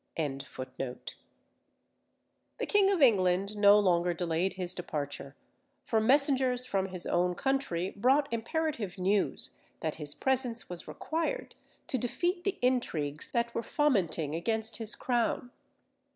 [0.17, 0.95] The
[2.67, 5.35] king of England no longer delayed his departure,
[5.85, 9.51] for messengers from his own country brought imperative news
[9.81, 11.53] that his presence was required
[11.85, 15.51] to defeat the intrigues that were fomenting against his crown.